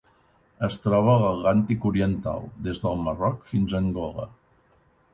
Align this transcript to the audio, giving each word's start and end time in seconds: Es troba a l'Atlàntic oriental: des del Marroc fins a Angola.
Es 0.67 0.77
troba 0.85 1.11
a 1.17 1.19
l'Atlàntic 1.25 1.87
oriental: 1.91 2.49
des 2.69 2.83
del 2.87 3.01
Marroc 3.05 3.49
fins 3.55 3.77
a 3.77 3.83
Angola. 3.85 4.31